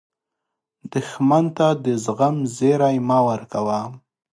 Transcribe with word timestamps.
دښمن 0.93 1.45
ته 1.57 1.67
د 1.83 1.85
زغم 2.03 2.35
زیری 2.55 2.95
مه 3.07 3.19
ورکوه 3.27 3.79